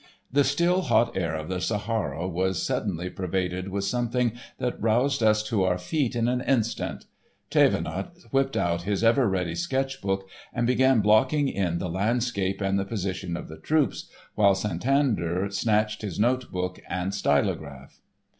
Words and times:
The 0.31 0.43
still, 0.43 0.81
hot 0.81 1.15
air 1.15 1.35
of 1.35 1.47
the 1.47 1.61
Sahara 1.61 2.27
was 2.27 2.65
suddenly 2.65 3.07
pervaded 3.07 3.67
with 3.67 3.83
something 3.83 4.31
that 4.57 4.81
roused 4.81 5.21
us 5.21 5.43
to 5.43 5.63
our 5.63 5.77
feet 5.77 6.15
in 6.15 6.27
an 6.27 6.41
instant. 6.41 7.05
Thévenot 7.51 8.23
whipped 8.31 8.57
out 8.57 8.81
his 8.81 9.03
ever 9.03 9.29
ready 9.29 9.53
sketch 9.53 10.01
book 10.01 10.27
and 10.51 10.65
began 10.65 11.01
blocking 11.01 11.49
in 11.49 11.77
the 11.77 11.87
landscape 11.87 12.61
and 12.61 12.79
the 12.79 12.83
position 12.85 13.37
of 13.37 13.47
the 13.47 13.59
troops, 13.59 14.09
while 14.33 14.55
Santander 14.55 15.51
snatched 15.51 16.01
his 16.01 16.19
note 16.19 16.51
book 16.51 16.79
and 16.89 17.13
stylograph. 17.13 17.99